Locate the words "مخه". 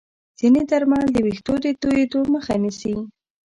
2.33-2.53